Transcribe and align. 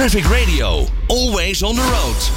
Traffic 0.00 0.24
Radio, 0.24 0.86
always 1.06 1.62
on 1.62 1.74
the 1.74 1.82
road. 1.82 2.30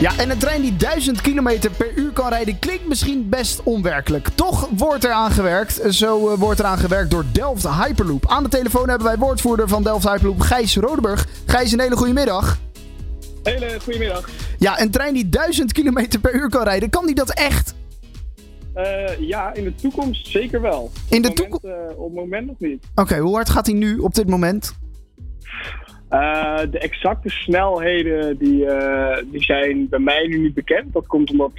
Ja, 0.00 0.18
en 0.18 0.30
een 0.30 0.38
trein 0.38 0.62
die 0.62 0.76
1000 0.76 1.20
km 1.20 1.58
per 1.76 1.92
uur 1.94 2.10
kan 2.10 2.28
rijden 2.28 2.58
klinkt 2.58 2.86
misschien 2.86 3.28
best 3.28 3.62
onwerkelijk. 3.62 4.28
Toch 4.34 4.68
wordt 4.76 5.04
er 5.04 5.10
aan 5.10 5.30
gewerkt. 5.30 5.80
Zo 5.94 6.32
uh, 6.32 6.38
wordt 6.38 6.60
er 6.60 6.66
aan 6.66 6.78
gewerkt 6.78 7.10
door 7.10 7.24
Delft 7.32 7.68
Hyperloop. 7.68 8.26
Aan 8.28 8.42
de 8.42 8.48
telefoon 8.48 8.88
hebben 8.88 9.06
wij 9.06 9.16
woordvoerder 9.18 9.68
van 9.68 9.82
Delft 9.82 10.08
Hyperloop, 10.08 10.40
Gijs 10.40 10.76
Rodeburg. 10.76 11.26
Gijs, 11.46 11.72
een 11.72 11.80
hele 11.80 11.96
goede 11.96 12.12
middag. 12.12 12.58
Hele 13.42 13.78
goedemiddag. 13.82 14.28
Ja, 14.58 14.80
een 14.80 14.90
trein 14.90 15.14
die 15.14 15.28
1000 15.28 15.72
km 15.72 16.18
per 16.20 16.34
uur 16.34 16.48
kan 16.48 16.62
rijden, 16.62 16.90
kan 16.90 17.06
die 17.06 17.14
dat 17.14 17.30
echt? 17.30 17.74
Uh, 18.76 19.28
ja, 19.28 19.54
in 19.54 19.64
de 19.64 19.74
toekomst 19.74 20.26
zeker 20.26 20.60
wel. 20.60 20.90
In 21.10 21.22
de 21.22 21.32
toekomst? 21.32 21.64
Uh, 21.64 21.72
op 21.96 22.04
het 22.04 22.14
moment 22.14 22.46
nog 22.46 22.58
niet. 22.58 22.84
Oké, 22.90 23.00
okay, 23.00 23.18
hoe 23.18 23.34
hard 23.34 23.48
gaat 23.48 23.66
hij 23.66 23.74
nu 23.74 23.98
op 23.98 24.14
dit 24.14 24.28
moment? 24.28 24.78
Uh, 26.10 26.58
de 26.70 26.78
exacte 26.78 27.28
snelheden 27.28 28.38
die, 28.38 28.66
die 29.30 29.42
zijn 29.42 29.88
bij 29.88 29.98
mij 29.98 30.26
nu 30.26 30.38
niet 30.38 30.54
bekend. 30.54 30.92
Dat 30.92 31.06
komt 31.06 31.30
omdat 31.30 31.52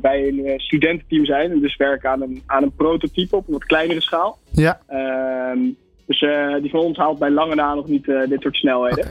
wij 0.00 0.28
een 0.28 0.60
studententeam 0.60 1.24
zijn 1.24 1.50
en 1.50 1.60
dus 1.60 1.76
werken 1.76 2.10
aan 2.10 2.22
een, 2.22 2.42
aan 2.46 2.62
een 2.62 2.74
prototype 2.74 3.36
op 3.36 3.46
een 3.46 3.52
wat 3.52 3.64
kleinere 3.64 4.00
schaal. 4.00 4.38
Ja. 4.50 4.80
Ehm, 4.86 5.58
dus 6.06 6.20
die 6.62 6.70
van 6.70 6.80
ons 6.80 6.98
haalt 6.98 7.18
bij 7.18 7.30
lange 7.30 7.54
na 7.54 7.74
nog 7.74 7.88
niet 7.88 8.04
dit 8.04 8.40
soort 8.40 8.56
snelheden. 8.56 9.10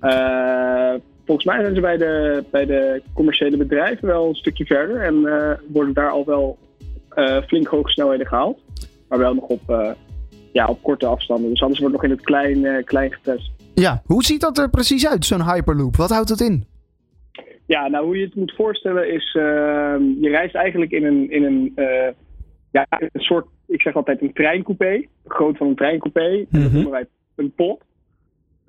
Okay 0.00 1.00
volgens 1.28 1.46
mij 1.46 1.60
zijn 1.60 1.74
ze 1.74 1.80
bij 1.80 1.96
de, 1.96 2.44
bij 2.50 2.66
de 2.66 3.02
commerciële 3.14 3.56
bedrijven 3.56 4.08
wel 4.08 4.28
een 4.28 4.34
stukje 4.34 4.64
verder 4.64 5.02
en 5.02 5.14
uh, 5.14 5.52
worden 5.66 5.94
daar 5.94 6.10
al 6.10 6.24
wel 6.24 6.58
uh, 7.16 7.42
flink 7.46 7.66
hoge 7.66 7.90
snelheden 7.90 8.26
gehaald. 8.26 8.60
Maar 9.08 9.18
wel 9.18 9.34
nog 9.34 9.44
op, 9.44 9.60
uh, 9.70 9.90
ja, 10.52 10.66
op 10.66 10.82
korte 10.82 11.06
afstanden. 11.06 11.50
Dus 11.50 11.62
anders 11.62 11.80
wordt 11.80 11.94
nog 11.94 12.04
in 12.04 12.10
het 12.10 12.20
klein, 12.20 12.84
klein 12.84 13.12
getest. 13.12 13.50
Ja, 13.74 14.02
hoe 14.06 14.24
ziet 14.24 14.40
dat 14.40 14.58
er 14.58 14.70
precies 14.70 15.08
uit, 15.08 15.24
zo'n 15.24 15.50
Hyperloop? 15.50 15.96
Wat 15.96 16.10
houdt 16.10 16.28
het 16.28 16.40
in? 16.40 16.64
Ja, 17.66 17.88
nou 17.88 18.04
hoe 18.04 18.18
je 18.18 18.24
het 18.24 18.34
moet 18.34 18.54
voorstellen 18.56 19.12
is, 19.12 19.34
ehm, 19.34 20.02
je 20.20 20.28
reist 20.28 20.54
eigenlijk 20.54 20.90
in 20.90 21.04
een, 21.04 21.30
in 21.30 21.44
een, 21.44 21.72
ja, 22.70 22.86
een 22.88 23.20
soort, 23.20 23.46
ik 23.66 23.82
zeg 23.82 23.94
altijd 23.94 24.22
een 24.22 24.32
treincoupé, 24.32 25.04
groot 25.26 25.56
van 25.56 25.66
een 25.66 25.76
treincoupé. 25.76 26.28
Mm 26.28 26.36
-hmm. 26.36 26.46
En 26.50 26.62
dat 26.62 26.72
noemen 26.72 26.90
wij 26.90 27.06
een 27.36 27.52
pot. 27.52 27.82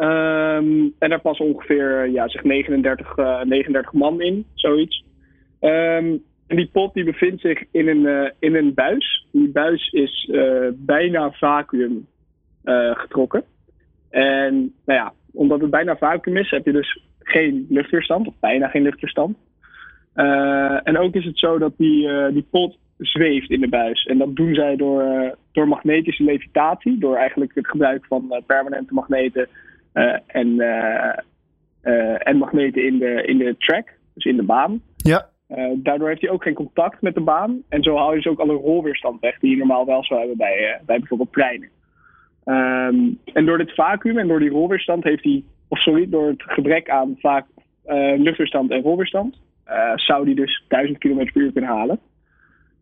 Um, 0.01 0.93
en 0.99 1.09
daar 1.09 1.21
passen 1.21 1.45
ongeveer 1.45 2.09
ja, 2.09 2.27
zeg 2.27 2.43
39, 2.43 3.17
uh, 3.17 3.41
39 3.41 3.93
man 3.93 4.21
in, 4.21 4.45
zoiets. 4.53 5.03
Um, 5.61 6.23
en 6.47 6.55
die 6.55 6.69
pot 6.71 6.93
die 6.93 7.03
bevindt 7.03 7.41
zich 7.41 7.63
in 7.71 7.87
een, 7.87 8.01
uh, 8.01 8.29
in 8.39 8.55
een 8.55 8.73
buis. 8.73 9.27
Die 9.31 9.49
buis 9.49 9.89
is 9.91 10.31
bijna 10.73 11.31
vacuüm 11.31 12.07
getrokken. 12.93 13.43
En 14.09 14.53
nou 14.85 14.99
ja, 14.99 15.13
omdat 15.33 15.61
het 15.61 15.69
bijna 15.69 15.97
vacuüm 15.97 16.37
is, 16.37 16.49
heb 16.49 16.65
je 16.65 16.71
dus 16.71 17.03
geen 17.19 17.65
luchtweerstand, 17.69 18.27
of 18.27 18.33
bijna 18.39 18.67
geen 18.67 18.83
luchtweerstand. 18.83 19.37
en 20.83 20.97
ook 20.97 21.15
is 21.15 21.25
het 21.25 21.39
zo 21.39 21.57
dat 21.57 21.73
die, 21.77 22.31
die 22.31 22.45
pot 22.49 22.77
zweeft 22.97 23.49
in 23.49 23.61
de 23.61 23.69
buis. 23.69 24.05
En 24.05 24.17
dat 24.17 24.35
doen 24.35 24.53
zij 24.53 24.75
door, 24.75 25.35
door 25.51 25.67
magnetische 25.67 26.23
levitatie, 26.23 26.97
door 26.97 27.15
eigenlijk 27.15 27.55
het 27.55 27.67
gebruik 27.67 28.05
van 28.05 28.43
permanente 28.45 28.93
magneten 28.93 29.47
en, 30.27 30.47
uh, 30.47 31.13
uh, 31.83 32.27
en 32.27 32.37
magneten 32.37 32.85
in 32.85 32.97
de, 32.97 33.23
in 33.25 33.37
de 33.37 33.55
track, 33.57 33.93
dus 34.13 34.25
in 34.25 34.35
de 34.35 34.43
baan. 34.43 34.81
Ja. 34.95 35.29
daardoor 35.75 36.07
heeft 36.07 36.21
hij 36.21 36.29
ook 36.29 36.43
geen 36.43 36.53
contact 36.53 37.01
met 37.01 37.15
de 37.15 37.21
baan. 37.21 37.63
En 37.69 37.83
zo 37.83 37.95
haal 37.95 38.09
je 38.09 38.15
dus 38.15 38.27
ook 38.27 38.39
alle 38.39 38.53
rolweerstand 38.53 39.19
weg 39.19 39.39
die 39.39 39.49
je 39.49 39.57
normaal 39.57 39.85
wel 39.85 40.03
zou 40.03 40.19
hebben 40.19 40.37
bij, 40.37 40.81
bij 40.85 40.99
bijvoorbeeld 40.99 41.33
treinen. 41.33 41.69
Um, 42.45 43.19
en 43.33 43.45
door 43.45 43.57
dit 43.57 43.73
vacuüm 43.73 44.17
en 44.17 44.27
door 44.27 44.39
die 44.39 44.49
rolweerstand 44.49 45.03
heeft 45.03 45.23
hij, 45.23 45.43
of 45.67 45.79
sorry, 45.79 46.09
door 46.09 46.27
het 46.27 46.43
gebrek 46.43 46.89
aan 46.89 47.15
vaak, 47.19 47.45
luchtweerstand 48.17 48.71
en 48.71 48.81
rolweerstand, 48.81 49.39
zou 49.95 50.25
die 50.25 50.35
dus 50.35 50.63
1000 50.67 50.97
km 50.97 51.31
per 51.31 51.41
uur 51.41 51.51
kunnen 51.51 51.69
halen. 51.69 51.99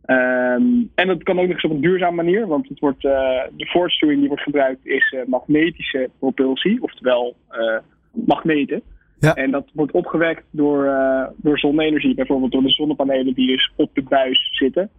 Um, 0.08 0.92
en 0.96 1.08
dat 1.08 1.24
kan 1.24 1.40
ook 1.40 1.46
nog 1.48 1.56
eens 1.56 1.64
op 1.64 1.72
een 1.72 1.82
duurzame 1.82 2.16
manier, 2.16 2.48
want 2.48 2.70
het 2.70 2.80
wordt, 2.80 3.04
uh, 3.04 3.12
de 3.56 3.66
voortstuwing 3.66 4.20
die 4.20 4.28
wordt 4.28 4.44
gebruikt 4.44 4.86
is 4.86 5.12
uh, 5.12 5.22
magnetische 5.26 6.10
propulsie, 6.20 6.82
oftewel 6.82 7.36
uh, 7.52 7.78
magneten. 8.26 8.82
Ja. 9.20 9.34
En 9.34 9.52
dat 9.52 9.66
wordt 9.74 9.92
opgewekt 9.92 10.44
door, 10.52 10.90
door 11.36 11.60
zonne-energie, 11.60 12.16
bijvoorbeeld 12.16 12.52
door 12.52 12.62
de 12.62 12.70
zonnepanelen 12.70 13.34
die 13.34 13.48
dus 13.48 13.72
op 13.76 13.90
de 13.94 14.04
buis 14.04 14.50
zitten. 14.52 14.90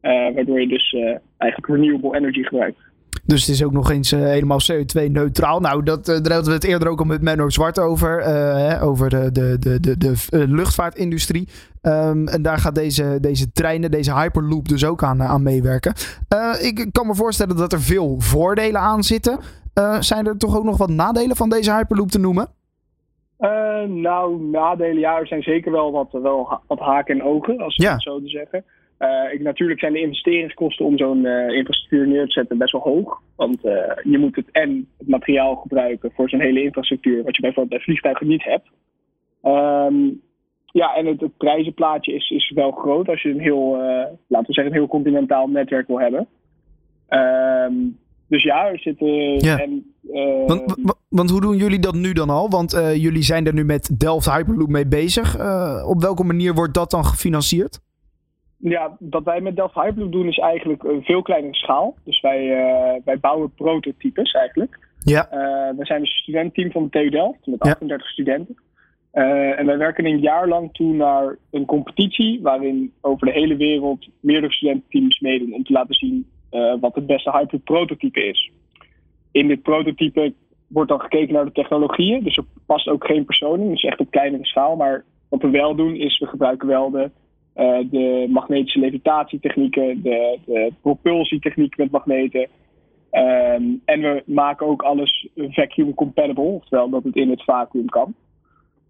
waardoor 0.00 0.60
je 0.60 0.68
dus 0.68 0.96
eigenlijk 1.36 1.72
renewable 1.72 2.16
energy 2.16 2.42
gebruikt. 2.42 2.78
Dus 3.26 3.40
het 3.40 3.54
is 3.54 3.64
ook 3.64 3.72
nog 3.72 3.90
eens 3.90 4.12
uh, 4.12 4.20
helemaal 4.20 4.58
CO2-neutraal. 4.72 5.60
Nou, 5.60 5.82
dat, 5.82 6.08
uh, 6.08 6.14
daar 6.22 6.32
hadden 6.32 6.44
we 6.44 6.52
het 6.52 6.64
eerder 6.64 6.88
ook 6.88 6.98
al 6.98 7.04
met 7.04 7.22
Menno 7.22 7.48
Zwart 7.48 7.78
over. 7.78 8.18
Uh, 8.18 8.26
hè, 8.54 8.82
over 8.82 9.10
de, 9.10 9.32
de, 9.32 9.56
de, 9.58 9.80
de, 9.80 9.96
de 9.98 10.48
luchtvaartindustrie. 10.48 11.48
Um, 11.82 12.28
en 12.28 12.42
daar 12.42 12.58
gaat 12.58 12.74
deze, 12.74 13.18
deze 13.20 13.52
treinen, 13.52 13.90
deze 13.90 14.14
Hyperloop 14.14 14.68
dus 14.68 14.84
ook 14.84 15.02
aan, 15.02 15.22
aan 15.22 15.42
meewerken. 15.42 15.92
ik 16.60 16.88
kan 16.92 17.06
me 17.06 17.14
voorstellen 17.14 17.56
dat 17.56 17.72
er 17.72 17.80
veel 17.80 18.16
voordelen 18.18 18.80
aan 18.80 19.02
zitten. 19.02 19.38
zijn 20.00 20.26
er 20.26 20.38
toch 20.38 20.56
ook 20.56 20.64
nog 20.64 20.76
wat 20.76 20.88
nadelen 20.88 21.36
van 21.36 21.48
deze 21.48 21.72
Hyperloop 21.72 22.10
te 22.10 22.18
noemen? 22.18 22.48
nou, 23.88 24.40
nadelen, 24.40 24.98
ja, 24.98 25.18
er 25.18 25.26
zijn 25.26 25.42
zeker 25.42 25.72
wel 25.72 25.92
wat, 25.92 26.08
wel 26.10 26.60
wat 26.66 26.78
haken 26.78 27.14
en 27.14 27.26
ogen, 27.26 27.58
als 27.58 27.76
ja. 27.76 27.92
het 27.92 28.02
zo 28.02 28.20
te 28.20 28.28
zeggen. 28.28 28.64
Uh, 28.98 29.32
ik, 29.32 29.40
natuurlijk 29.40 29.80
zijn 29.80 29.92
de 29.92 30.00
investeringskosten 30.00 30.84
om 30.84 30.98
zo'n 30.98 31.24
uh, 31.24 31.48
infrastructuur 31.48 32.06
neer 32.06 32.26
te 32.26 32.32
zetten 32.32 32.58
best 32.58 32.72
wel 32.72 32.80
hoog. 32.80 33.20
Want 33.36 33.64
uh, 33.64 33.72
je 34.02 34.18
moet 34.18 34.36
het 34.36 34.50
en 34.52 34.88
het 34.98 35.08
materiaal 35.08 35.56
gebruiken 35.56 36.12
voor 36.14 36.28
zo'n 36.28 36.40
hele 36.40 36.62
infrastructuur, 36.62 37.22
wat 37.22 37.36
je 37.36 37.42
bijvoorbeeld 37.42 37.74
bij 37.74 37.84
vliegtuigen 37.84 38.26
niet 38.26 38.44
hebt. 38.44 38.68
Um, 39.42 40.20
ja, 40.72 40.94
en 40.94 41.06
het, 41.06 41.20
het, 41.20 41.36
prijzenplaatje 41.36 42.12
is, 42.12 42.30
is 42.30 42.52
wel 42.54 42.70
groot 42.70 43.08
als 43.08 43.22
je 43.22 43.28
een 43.28 43.40
heel, 43.40 43.76
laten 44.26 44.46
we 44.46 44.52
zeggen, 44.52 44.66
een 44.66 44.78
heel 44.78 44.88
continentaal 44.88 45.48
netwerk 45.48 45.86
wil 45.86 46.00
hebben. 46.00 46.26
Um, 47.08 47.98
dus 48.28 48.42
ja, 48.42 48.66
er 48.66 48.78
zitten. 48.78 49.38
Ja. 49.38 49.58
En, 49.58 49.94
want, 50.46 50.76
want, 51.08 51.30
hoe 51.30 51.40
doen 51.40 51.56
jullie 51.56 51.78
dat 51.78 51.94
nu 51.94 52.12
dan 52.12 52.30
al? 52.30 52.50
Want 52.50 52.70
jullie 52.96 53.22
zijn 53.22 53.46
er 53.46 53.54
nu 53.54 53.64
met 53.64 54.00
Delft 54.00 54.30
Hyperloop 54.30 54.68
mee 54.68 54.86
bezig. 54.86 55.34
op 55.86 56.00
welke 56.00 56.24
manier 56.24 56.54
wordt 56.54 56.74
dat 56.74 56.90
dan 56.90 57.04
gefinancierd? 57.04 57.80
Ja, 58.58 58.96
wat 58.98 59.24
wij 59.24 59.40
met 59.40 59.56
Delft 59.56 59.74
Hyperloop 59.74 60.12
doen 60.12 60.28
is 60.28 60.38
eigenlijk 60.38 60.82
een 60.82 61.02
veel 61.02 61.22
kleinere 61.22 61.54
schaal. 61.54 61.96
Dus 62.04 62.20
wij, 62.20 62.44
uh, 62.44 63.02
wij 63.04 63.18
bouwen 63.18 63.52
prototypes 63.54 64.32
eigenlijk. 64.32 64.78
Ja. 64.98 65.28
Uh, 65.32 65.78
we 65.78 65.84
zijn 65.84 66.00
een 66.00 66.06
studentteam 66.06 66.70
van 66.70 66.82
de 66.82 66.90
TU 66.90 67.08
Delft 67.08 67.46
met 67.46 67.60
38 67.60 68.06
ja. 68.06 68.12
studenten. 68.12 68.56
Uh, 69.12 69.58
en 69.58 69.66
wij 69.66 69.78
werken 69.78 70.06
een 70.06 70.20
jaar 70.20 70.48
lang 70.48 70.72
toe 70.72 70.94
naar 70.94 71.36
een 71.50 71.64
competitie 71.64 72.42
waarin 72.42 72.92
over 73.00 73.26
de 73.26 73.32
hele 73.32 73.56
wereld 73.56 74.08
meerdere 74.20 74.52
studententeams 74.52 75.20
meedoen 75.20 75.52
om 75.52 75.64
te 75.64 75.72
laten 75.72 75.94
zien 75.94 76.26
wat 76.80 76.94
het 76.94 77.06
beste 77.06 77.30
Hyperloop 77.30 77.64
prototype 77.64 78.24
is. 78.24 78.50
In 79.30 79.48
dit 79.48 79.62
prototype 79.62 80.32
wordt 80.66 80.90
dan 80.90 81.00
gekeken 81.00 81.34
naar 81.34 81.44
de 81.44 81.52
technologieën, 81.52 82.22
dus 82.24 82.36
er 82.36 82.44
past 82.66 82.88
ook 82.88 83.06
geen 83.06 83.24
persoon 83.24 83.60
in, 83.60 83.70
dus 83.70 83.82
echt 83.82 84.00
op 84.00 84.10
kleinere 84.10 84.46
schaal. 84.46 84.76
Maar 84.76 85.04
wat 85.28 85.42
we 85.42 85.50
wel 85.50 85.74
doen 85.74 85.94
is 85.94 86.18
we 86.18 86.26
gebruiken 86.26 86.68
wel 86.68 86.90
de 86.90 87.10
uh, 87.56 87.78
de 87.90 88.26
magnetische 88.28 88.78
levitatietechnieken, 88.78 90.02
de, 90.02 90.38
de 90.44 90.72
propulsietechniek 90.80 91.76
met 91.76 91.90
magneten. 91.90 92.40
Um, 93.10 93.82
en 93.84 94.00
we 94.00 94.22
maken 94.26 94.66
ook 94.66 94.82
alles 94.82 95.28
vacuum 95.36 95.94
compatible, 95.94 96.42
oftewel 96.42 96.88
dat 96.88 97.04
het 97.04 97.16
in 97.16 97.30
het 97.30 97.44
vacuüm 97.44 97.88
kan. 97.88 98.14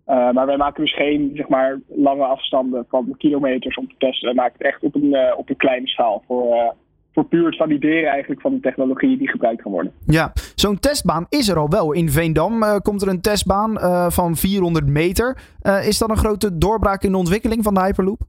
Uh, 0.07 0.31
maar 0.31 0.47
wij 0.47 0.57
maken 0.57 0.83
dus 0.83 0.95
geen 0.95 1.31
zeg 1.35 1.49
maar, 1.49 1.81
lange 1.89 2.25
afstanden 2.25 2.85
van 2.89 3.15
kilometers 3.19 3.77
om 3.77 3.89
te 3.89 3.95
testen. 3.99 4.29
We 4.29 4.35
maken 4.35 4.55
het 4.59 4.67
echt 4.67 4.83
op 4.83 4.95
een, 4.95 5.05
uh, 5.05 5.33
op 5.37 5.49
een 5.49 5.57
kleine 5.57 5.89
schaal 5.89 6.23
voor, 6.27 6.75
voor 7.13 7.25
puur 7.25 7.47
het 7.47 7.57
valideren 7.57 8.11
eigenlijk 8.11 8.41
van 8.41 8.53
de 8.53 8.61
technologie 8.61 9.19
die 9.19 9.29
gebruikt 9.29 9.63
kan 9.63 9.73
worden. 9.73 9.93
Ja, 10.07 10.33
zo'n 10.55 10.79
testbaan 10.79 11.27
is 11.29 11.49
er 11.49 11.59
al 11.59 11.69
wel. 11.69 11.93
In 11.93 12.11
Veendam 12.11 12.81
komt 12.83 13.03
er 13.03 13.09
een 13.09 13.21
testbaan 13.21 13.79
van 14.13 14.37
400 14.37 14.87
meter. 14.87 15.39
Is 15.87 15.99
dat 15.99 16.11
een 16.11 16.17
grote 16.17 16.59
doorbraak 16.59 17.03
in 17.03 17.11
de 17.11 17.19
ontwikkeling 17.19 17.65
van 17.65 17.75
de 17.75 17.81
Hyperloop? 17.81 18.21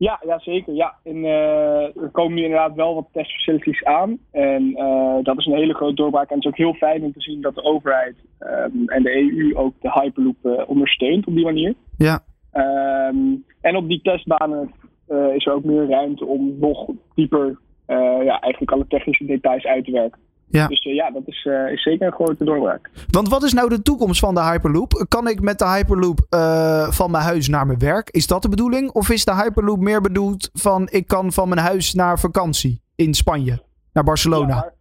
Ja, 0.00 0.20
ja 0.26 0.38
zeker. 0.38 0.74
Ja. 0.74 0.94
En, 1.04 1.16
uh, 1.16 1.96
er 1.96 2.10
komen 2.12 2.34
nu 2.34 2.42
inderdaad 2.42 2.74
wel 2.74 2.94
wat 2.94 3.08
testfacilities 3.12 3.84
aan. 3.84 4.18
En 4.30 4.62
uh, 4.62 5.16
dat 5.22 5.38
is 5.38 5.46
een 5.46 5.56
hele 5.56 5.74
grote 5.74 5.94
doorbraak. 5.94 6.28
En 6.28 6.34
het 6.34 6.44
is 6.44 6.50
ook 6.50 6.56
heel 6.56 6.74
fijn 6.74 7.02
om 7.02 7.12
te 7.12 7.20
zien 7.20 7.40
dat 7.40 7.54
de 7.54 7.62
overheid 7.62 8.16
um, 8.40 8.88
en 8.88 9.02
de 9.02 9.16
EU 9.16 9.56
ook 9.56 9.74
de 9.80 9.90
Hyperloop 9.92 10.36
uh, 10.42 10.62
ondersteunt 10.66 11.26
op 11.26 11.34
die 11.34 11.44
manier. 11.44 11.74
Ja. 11.96 12.22
Um, 12.52 13.44
en 13.60 13.76
op 13.76 13.88
die 13.88 14.00
testbanen 14.02 14.72
is 15.34 15.46
er 15.46 15.52
ook 15.52 15.64
meer 15.64 15.88
ruimte 15.88 16.26
om 16.26 16.58
nog 16.58 16.90
dieper 17.14 17.58
ja, 18.24 18.40
eigenlijk 18.40 18.72
alle 18.72 18.86
technische 18.86 19.24
details 19.24 19.64
uit 19.64 19.84
te 19.84 19.90
werken. 19.90 20.20
Ja. 20.50 20.66
Dus 20.66 20.84
uh, 20.84 20.94
ja, 20.94 21.10
dat 21.10 21.22
is, 21.26 21.44
uh, 21.44 21.72
is, 21.72 21.82
zeker 21.82 22.06
een 22.06 22.12
grote 22.12 22.44
doorbraak. 22.44 22.90
Want 23.10 23.28
wat 23.28 23.42
is 23.42 23.52
nou 23.52 23.68
de 23.68 23.82
toekomst 23.82 24.20
van 24.20 24.34
de 24.34 24.42
Hyperloop? 24.42 25.04
Kan 25.08 25.28
ik 25.28 25.40
met 25.40 25.58
de 25.58 25.68
Hyperloop 25.68 26.26
uh, 26.30 26.90
van 26.90 27.10
mijn 27.10 27.24
huis 27.24 27.48
naar 27.48 27.66
mijn 27.66 27.78
werk? 27.78 28.10
Is 28.10 28.26
dat 28.26 28.42
de 28.42 28.48
bedoeling? 28.48 28.90
Of 28.90 29.10
is 29.10 29.24
de 29.24 29.34
Hyperloop 29.34 29.78
meer 29.78 30.00
bedoeld 30.00 30.50
van 30.52 30.88
ik 30.90 31.06
kan 31.06 31.32
van 31.32 31.48
mijn 31.48 31.60
huis 31.60 31.94
naar 31.94 32.18
vakantie 32.18 32.80
in 32.96 33.14
Spanje, 33.14 33.62
naar 33.92 34.04
Barcelona? 34.04 34.72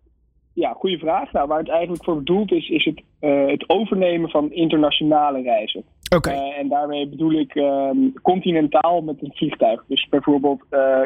Ja, 0.54 0.74
goede 0.74 0.98
vraag. 0.98 1.32
Nou, 1.32 1.48
waar 1.48 1.60
het 1.60 1.70
eigenlijk 1.70 2.04
voor 2.04 2.16
bedoeld 2.16 2.52
is, 2.52 2.70
is 2.70 2.86
het, 2.86 3.02
het 3.50 3.70
overnemen 3.70 4.30
van 4.30 4.52
internationale 4.52 5.42
reizen. 5.42 5.84
Oké. 6.16 6.30
En 6.30 6.70
daarmee 6.70 7.10
bedoel 7.10 7.32
ik 7.32 7.56
uh, 7.56 7.90
continentaal 8.22 9.02
met 9.02 9.16
een 9.22 9.32
vliegtuig. 9.34 9.84
Dus 9.88 10.08
bijvoorbeeld, 10.10 10.62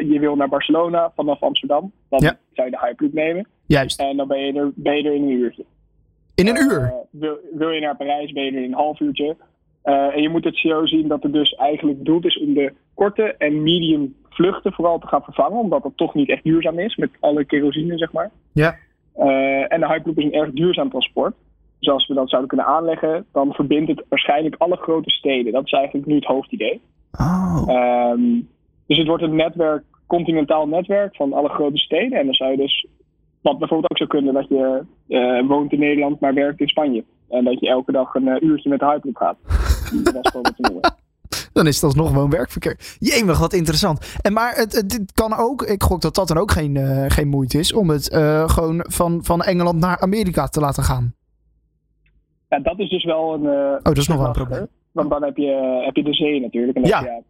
je 0.10 0.18
wil 0.20 0.36
naar 0.36 0.50
Barcelona 0.50 1.12
vanaf 1.16 1.42
Amsterdam. 1.42 1.92
Dan 2.10 2.20
Ja. 2.20 2.38
zou 2.54 2.70
je 2.70 2.76
de 2.76 2.86
Hyperloop 2.86 3.14
nemen. 3.14 3.48
Juist. 3.74 4.00
En 4.00 4.18
dan 4.18 4.28
ben 4.28 4.40
je 4.40 4.54
er, 4.54 4.72
ben 4.76 4.96
je 4.98 5.04
er 5.04 5.14
in 5.16 5.22
een 5.24 5.30
uurtje. 5.30 5.64
In 6.36 6.48
een 6.48 6.56
Eh, 6.56 6.66
uur? 6.66 6.94
wil, 7.10 7.38
wil 7.54 7.70
je 7.70 7.82
naar 7.82 7.96
Parijs, 7.98 8.32
ben 8.32 8.44
je 8.44 8.52
er 8.52 8.58
in 8.58 8.64
een 8.64 8.74
half 8.74 9.00
uurtje. 9.00 9.36
Eh, 9.82 10.16
en 10.16 10.22
je 10.22 10.30
moet 10.30 10.44
het 10.44 10.58
zo 10.58 10.86
zien 10.86 11.08
dat 11.08 11.24
het 11.24 11.34
dus 11.34 11.56
eigenlijk 11.56 11.98
bedoeld 11.98 12.26
is 12.26 12.40
om 12.40 12.54
de 12.54 12.74
korte 12.94 13.24
en 13.38 13.64
medium 13.64 14.16
vluchten 14.30 14.74
vooral 14.74 15.00
te 15.00 15.08
gaan 15.08 15.24
vervangen. 15.24 15.60
Omdat 15.60 15.84
dat 15.84 15.92
toch 15.96 16.14
niet 16.14 16.30
echt 16.30 16.44
duurzaam 16.44 16.80
is 16.80 16.96
met 16.96 17.10
alle 17.20 17.46
kerosine, 17.46 17.98
zeg 17.98 18.12
maar. 18.12 18.32
Ja. 18.52 18.76
Eh, 19.16 19.74
en 19.74 19.80
de 19.80 19.88
Hyperloop 19.88 20.18
is 20.18 20.24
een 20.24 20.34
erg 20.34 20.52
duurzaam 20.52 20.90
transport. 20.90 21.36
Dus 21.80 21.90
als 21.94 22.08
we 22.08 22.14
dat 22.14 22.30
zouden 22.30 22.50
kunnen 22.50 22.68
aanleggen, 22.68 23.26
dan 23.32 23.54
verbindt 23.54 23.90
het 23.90 24.04
waarschijnlijk 24.10 24.56
alle 24.58 24.76
grote 24.78 25.10
steden. 25.10 25.54
Dat 25.54 25.66
is 25.66 25.72
eigenlijk 25.72 26.06
nu 26.08 26.16
het 26.16 26.26
hoofdidee. 26.26 26.82
Oh. 27.20 27.64
Ehm, 27.68 28.22
dus 28.88 28.98
het 28.98 29.08
wordt 29.08 29.24
een 29.24 29.36
netwerk, 29.36 29.84
continentaal 30.08 30.68
netwerk 30.68 31.16
van 31.16 31.34
alle 31.34 31.50
grote 31.50 31.78
steden. 31.78 32.20
En 32.20 32.26
dan 32.26 32.34
zou 32.34 32.52
je 32.52 32.58
dus, 32.58 32.88
wat 33.44 33.58
bijvoorbeeld 33.60 33.92
ook 33.92 33.98
zou 33.98 34.10
kunnen, 34.10 34.34
dat 34.34 34.48
je 34.50 34.84
eh, 35.08 35.48
woont 35.48 35.72
in 35.72 35.80
Nederland, 35.80 36.20
maar 36.20 36.34
werkt 36.34 36.60
in 36.60 36.68
Spanje. 36.68 37.04
En 37.30 37.44
dat 37.44 37.60
je 37.60 37.68
elke 37.70 37.92
dag 37.92 38.16
een 38.16 38.28
eh, 38.28 38.42
uurtje 38.42 38.70
met 38.70 38.80
de 38.80 38.86
Hyperloop 38.86 39.16
gaat. 39.18 39.38
Dat 40.04 40.16
is 40.22 40.30
gewoon 40.32 40.42
wat 40.46 40.56
te 40.56 40.62
noemen. 40.62 40.82
Dan 41.54 41.68
is 41.68 41.76
het 41.76 41.84
alsnog 41.84 42.08
gewoon 42.08 42.30
werkverkeer. 42.30 42.96
Jemig, 43.00 43.40
wat 43.40 43.54
interessant. 43.54 44.16
En 44.22 44.34
maar 44.34 44.56
het, 44.56 44.74
het, 44.76 44.94
het 44.94 45.12
kan 45.14 45.34
ook, 45.38 45.62
ik 45.62 45.84
gok 45.84 46.02
dat 46.02 46.16
dat 46.16 46.28
dan 46.28 46.38
ook 46.38 46.52
geen, 46.52 46.78
eh, 46.78 47.06
geen 47.08 47.28
moeite 47.28 47.58
is, 47.60 47.74
om 47.74 47.90
het 47.90 48.14
gewoon 48.48 48.86
van, 48.90 49.20
van 49.24 49.42
Engeland 49.42 49.80
naar 49.80 50.00
Amerika 50.00 50.48
te 50.48 50.60
laten 50.60 50.84
gaan. 50.84 51.14
Ja, 52.50 52.60
dat 52.60 52.80
is 52.80 52.90
dus 52.90 53.04
wel 53.04 53.34
een. 53.34 53.46
Oh, 53.46 53.84
dat 53.84 53.98
is 53.98 54.08
nog 54.08 54.18
wel 54.18 54.26
een 54.28 54.32
probleem. 54.32 54.68
Want 54.92 55.10
dan 55.10 55.24
heb 55.24 55.38
je, 55.38 55.82
heb 55.86 55.96
je 55.96 56.04
de 56.04 56.14
zee 56.14 56.40
natuurlijk. 56.42 56.78
En 56.78 56.84
Ja. 56.84 57.00
je- 57.02 57.22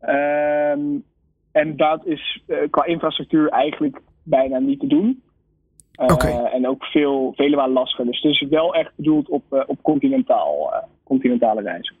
Ehm, 0.00 0.80
en 1.52 1.76
dat 1.76 2.06
is 2.06 2.42
qua 2.70 2.84
infrastructuur 2.84 3.48
eigenlijk 3.48 4.00
bijna 4.22 4.58
niet 4.58 4.80
te 4.80 4.86
doen. 4.86 5.22
Eh. 5.92 6.54
En 6.54 6.68
ook 6.68 6.84
veel, 6.84 7.32
vele 7.36 7.56
malen 7.56 7.72
lastiger. 7.72 8.04
Dus 8.04 8.20
het 8.20 8.32
is 8.32 8.48
wel 8.48 8.74
echt 8.74 8.92
bedoeld 8.96 9.28
op, 9.28 9.42
eh, 9.50 9.62
op 9.66 9.78
continentaal, 9.82 10.72
eh, 10.72 10.82
continentale 11.04 11.62
reizen. 11.62 11.96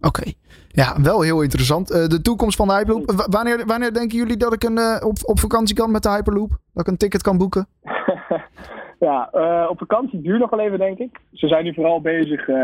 Oké. 0.00 0.32
Ja, 0.68 0.96
wel 1.02 1.20
heel 1.20 1.42
interessant. 1.42 1.88
De 1.88 2.20
toekomst 2.22 2.56
van 2.56 2.68
de 2.68 2.74
Hyperloop. 2.74 3.10
W- 3.10 3.34
wanneer, 3.34 3.66
wanneer 3.66 3.92
denken 3.92 4.18
jullie 4.18 4.36
dat 4.36 4.52
ik 4.52 4.64
een, 4.64 5.04
op, 5.04 5.16
op 5.22 5.38
vakantie 5.38 5.76
kan 5.76 5.90
met 5.90 6.02
de 6.02 6.10
Hyperloop? 6.10 6.48
Dat 6.48 6.86
ik 6.86 6.92
een 6.92 6.96
ticket 6.96 7.22
kan 7.22 7.38
boeken? 7.38 7.66
ja, 9.06 9.30
op 9.70 9.78
vakantie 9.78 10.20
duurt 10.20 10.40
nog 10.40 10.50
wel 10.50 10.60
even, 10.60 10.78
denk 10.78 10.98
ik. 10.98 11.20
Ze 11.32 11.46
zijn 11.48 11.64
nu 11.64 11.74
vooral 11.74 12.00
bezig, 12.00 12.48
eh, 12.48 12.56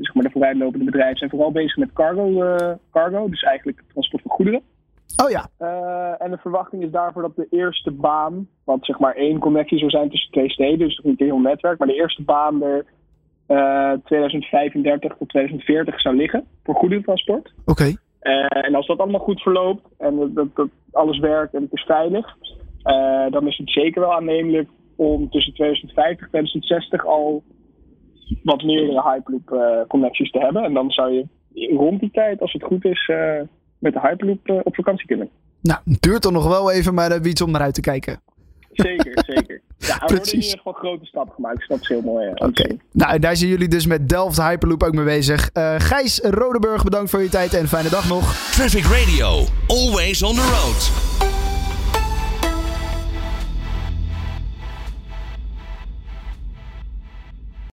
zeg 0.00 0.14
maar 0.14 0.24
de 0.24 0.30
vooruitlopende 0.30 0.84
bedrijven 0.84 1.16
zijn 1.16 1.30
vooral 1.30 1.52
bezig 1.52 1.76
met 1.76 1.92
cargo, 1.92 2.56
cargo 2.92 3.28
dus 3.28 3.42
eigenlijk 3.42 3.78
het 3.78 3.88
transport 3.88 4.22
van 4.22 4.30
goederen. 4.30 4.62
Oh 5.16 5.30
ja. 5.30 5.48
Eh, 5.58 6.22
en 6.22 6.30
de 6.30 6.36
verwachting 6.36 6.82
is 6.82 6.90
daarvoor 6.90 7.22
dat 7.22 7.36
de 7.36 7.46
eerste 7.50 7.90
baan, 7.90 8.48
wat 8.64 8.84
zeg 8.84 8.98
maar 8.98 9.14
één 9.14 9.38
connectie 9.38 9.78
zou 9.78 9.90
zijn 9.90 10.10
tussen 10.10 10.30
twee 10.30 10.50
steden, 10.50 10.78
dus 10.78 11.00
niet 11.02 11.20
een 11.20 11.26
heel 11.26 11.38
netwerk, 11.38 11.78
maar 11.78 11.88
de 11.88 11.94
eerste 11.94 12.22
baan 12.22 12.62
er 12.62 12.84
eh 13.46 13.92
2035 14.04 15.16
tot 15.18 15.28
2040 15.28 16.00
zou 16.00 16.16
liggen 16.16 16.44
voor 16.62 16.74
goederentransport. 16.74 17.52
Oké. 17.64 17.92
Eh, 18.20 18.64
en 18.66 18.74
als 18.74 18.86
dat 18.86 18.98
allemaal 18.98 19.20
goed 19.20 19.42
verloopt 19.42 19.82
en 19.98 20.32
dat, 20.34 20.54
dat, 20.54 20.68
alles 20.92 21.18
werkt 21.18 21.54
en 21.54 21.62
het 21.62 21.72
is 21.72 21.82
veilig, 21.82 22.36
eh, 22.82 23.30
dan 23.30 23.46
is 23.46 23.56
het 23.56 23.70
zeker 23.70 24.00
wel 24.00 24.14
aannemelijk 24.14 24.68
om 24.96 25.30
tussen 25.30 25.54
2050 25.54 26.24
en 26.24 26.28
2060 26.28 27.06
al 27.06 27.42
wat 28.42 28.62
meerdere 28.62 29.02
Hyperloop 29.02 29.50
eh, 29.50 29.88
connecties 29.88 30.30
te 30.30 30.38
hebben. 30.38 30.62
En 30.62 30.74
dan 30.74 30.90
zou 30.90 31.12
je 31.12 31.26
rond 31.76 32.00
die 32.00 32.10
tijd, 32.10 32.40
als 32.40 32.52
het 32.52 32.62
goed 32.62 32.84
is, 32.84 33.08
eh, 33.08 33.40
met 33.84 33.92
de 33.92 34.00
Hyperloop 34.00 34.48
eh, 34.48 34.60
op 34.62 34.74
vakantie 34.74 35.06
kunnen. 35.06 35.28
Nou, 35.60 35.80
het 35.84 36.02
duurt 36.02 36.22
dan 36.22 36.32
nog 36.32 36.46
wel 36.46 36.70
even, 36.70 36.94
maar 36.94 37.10
uh, 37.10 37.30
iets 37.30 37.40
om 37.40 37.50
naar 37.50 37.60
uit 37.60 37.74
te 37.74 37.80
kijken. 37.80 38.20
Zeker, 38.72 39.22
zeker. 39.34 39.60
Ja, 39.78 39.94
er 39.94 40.00
worden 40.00 40.32
in 40.32 40.40
ieder 40.40 40.56
geval 40.56 40.72
grote 40.72 41.04
stappen 41.04 41.34
gemaakt, 41.34 41.58
dus 41.58 41.68
dat 41.68 41.80
is 41.80 41.88
heel 41.88 42.02
mooi. 42.02 42.30
Oké. 42.34 42.76
Nou, 42.92 43.12
en 43.12 43.20
daar 43.20 43.36
zijn 43.36 43.50
jullie 43.50 43.68
dus 43.68 43.86
met 43.86 44.08
Delft 44.08 44.42
Hyperloop 44.42 44.82
ook 44.82 44.94
mee 44.94 45.04
bezig. 45.04 45.50
Eh, 45.52 45.74
Gijs 45.78 46.20
Rodeburg, 46.20 46.84
bedankt 46.84 47.10
voor 47.10 47.22
je 47.22 47.28
tijd 47.28 47.54
en 47.54 47.68
fijne 47.68 47.88
dag 47.88 48.08
nog. 48.08 48.50
Traffic 48.52 48.84
Radio, 48.84 49.44
always 49.66 50.22
on 50.22 50.34
the 50.34 50.40
road. 50.40 51.23